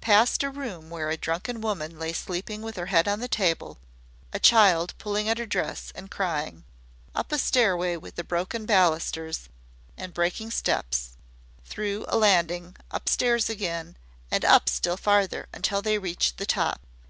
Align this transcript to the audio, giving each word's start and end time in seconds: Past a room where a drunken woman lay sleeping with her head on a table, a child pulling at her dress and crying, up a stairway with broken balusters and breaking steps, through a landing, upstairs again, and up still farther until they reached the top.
Past 0.00 0.42
a 0.42 0.48
room 0.48 0.88
where 0.88 1.10
a 1.10 1.18
drunken 1.18 1.60
woman 1.60 1.98
lay 1.98 2.14
sleeping 2.14 2.62
with 2.62 2.76
her 2.76 2.86
head 2.86 3.06
on 3.06 3.22
a 3.22 3.28
table, 3.28 3.76
a 4.32 4.38
child 4.38 4.94
pulling 4.96 5.28
at 5.28 5.36
her 5.36 5.44
dress 5.44 5.92
and 5.94 6.10
crying, 6.10 6.64
up 7.14 7.30
a 7.30 7.36
stairway 7.36 7.96
with 7.98 8.16
broken 8.26 8.64
balusters 8.64 9.50
and 9.98 10.14
breaking 10.14 10.50
steps, 10.50 11.18
through 11.66 12.06
a 12.08 12.16
landing, 12.16 12.74
upstairs 12.90 13.50
again, 13.50 13.98
and 14.30 14.46
up 14.46 14.70
still 14.70 14.96
farther 14.96 15.46
until 15.52 15.82
they 15.82 15.98
reached 15.98 16.38
the 16.38 16.46
top. 16.46 16.80